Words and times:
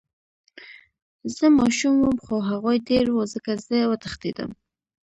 زه 1.35 1.45
ماشوم 1.59 1.95
وم 1.99 2.15
خو 2.23 2.35
هغوي 2.49 2.77
ډير 2.89 3.05
وو 3.11 3.23
ځکه 3.33 3.51
زه 3.67 3.77
وتښتېدم. 3.91 4.51